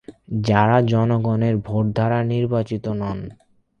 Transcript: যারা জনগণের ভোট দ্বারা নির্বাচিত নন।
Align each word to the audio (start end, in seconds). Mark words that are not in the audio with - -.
যারা 0.41 0.77
জনগণের 0.91 1.55
ভোট 1.65 1.85
দ্বারা 1.95 2.19
নির্বাচিত 2.25 2.85
নন। 3.01 3.19